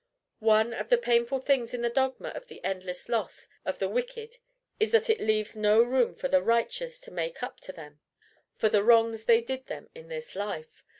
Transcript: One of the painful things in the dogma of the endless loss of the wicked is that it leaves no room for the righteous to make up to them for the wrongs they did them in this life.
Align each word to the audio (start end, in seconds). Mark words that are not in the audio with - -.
One 0.39 0.73
of 0.73 0.89
the 0.89 0.97
painful 0.97 1.37
things 1.37 1.75
in 1.75 1.83
the 1.83 1.89
dogma 1.91 2.29
of 2.29 2.47
the 2.47 2.59
endless 2.65 3.07
loss 3.07 3.47
of 3.67 3.77
the 3.77 3.87
wicked 3.87 4.37
is 4.79 4.91
that 4.93 5.11
it 5.11 5.19
leaves 5.19 5.55
no 5.55 5.83
room 5.83 6.15
for 6.15 6.27
the 6.27 6.41
righteous 6.41 6.99
to 7.01 7.11
make 7.11 7.43
up 7.43 7.59
to 7.59 7.71
them 7.71 7.99
for 8.55 8.67
the 8.67 8.83
wrongs 8.83 9.25
they 9.25 9.41
did 9.41 9.67
them 9.67 9.91
in 9.93 10.07
this 10.07 10.35
life. 10.35 10.83